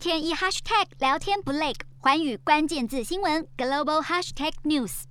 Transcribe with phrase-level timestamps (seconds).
[0.00, 5.02] 天一 hashtag 聊天不累，寰宇关键字新闻 global hashtag news。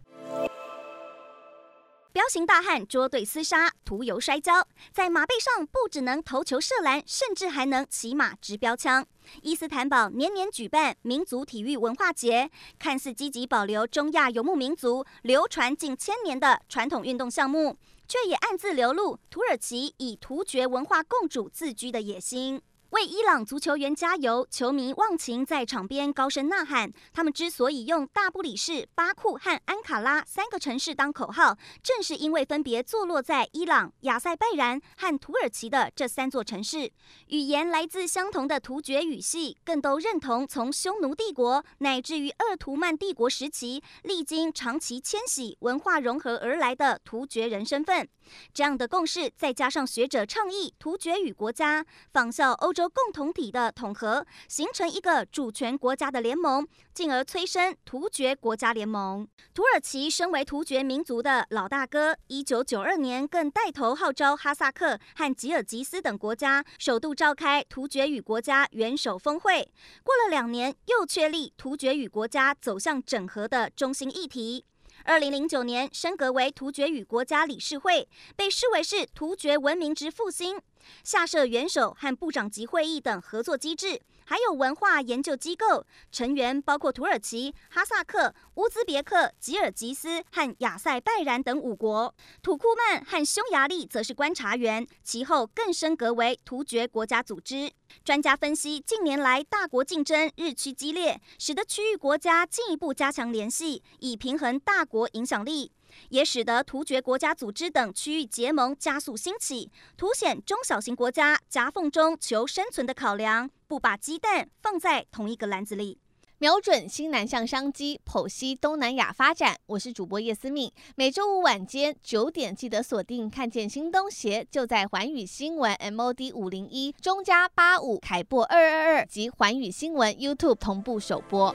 [2.12, 9.06] 彪形大汉捉对厮杀，徒游摔跤，在马背上不只能投球射篮，甚至还能骑马执标枪。
[9.44, 12.50] 伊斯坦堡年年举办民族体育文化节，
[12.80, 17.78] 看似积极保留中亚游牧民族流传近千年的传统运动项目，
[18.08, 22.60] 却也暗自流露土耳其以突厥文化共主自居的野心。
[23.00, 26.92] 为伊朗足球员加油，球迷忘情在场边高声呐喊。
[27.14, 36.92] 他们之所以用大不里士、巴库和安卡拉三个城市当口号，正是因为分别坐落在伊朗、亚塞拜然和土耳其的这三座城市，
[37.28, 48.10] 语言来自相同的突厥语系，更都认同从匈奴帝国乃至于鄂图曼帝国时期历经长期迁徙、文化融合而来的突厥人身份。
[48.54, 59.28] 这样的共识，再加上学者倡议突厥语国家仿效欧洲共同体的统合，形成一个主权国家的联盟，进而催生突厥国家联盟。
[59.54, 69.72] 土耳其身为突厥民族的老大哥，一九九二年更带头号召哈萨克和吉尔吉斯等国家首度召开突厥语国家元首峰会。
[70.04, 74.66] 过了两年，又确立突厥语国家走向整合的中心议题。
[75.10, 80.62] 二零零九年升格为突厥语国家理事会，被视为是突厥文明之复兴。
[81.04, 84.00] 下设元首和部长级会议等合作机制，
[84.30, 92.14] 还有文化研究机构，成员包括土耳其、哈萨克、乌兹别克、吉尔吉斯和亚塞拜然等五国。
[92.44, 97.72] 土库曼和匈牙利则是观察员，其后更升格为突厥国家组织。
[98.06, 105.72] 专家分析，近年来大国竞争日趋激烈，使得区域国家进一步加强联系，以平衡大国影响力。
[106.10, 115.98] 也使得突厥国家组织等区域结盟加速兴起，凸显中小型国家夹缝中求生存的考量，不把鸡蛋放在同一个篮子里，
[116.38, 119.58] 瞄准新南向商机，剖析东南亚发展。
[119.66, 131.54] 我是主播叶思敏，每周五晚间九点记得锁定，看见新东协就在环宇新闻 MOD 五零一中加八五凯播二二二及环宇新闻 YouTube 同步首播。